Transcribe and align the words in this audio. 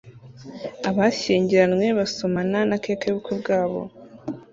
Abashyingiranywe 0.89 1.87
basomana 1.99 2.59
na 2.69 2.77
cake 2.83 3.05
yubukwe 3.07 3.33
bwabo 3.41 3.79